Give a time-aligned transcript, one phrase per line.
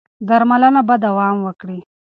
[0.27, 1.79] درملنه به دوام وکړي.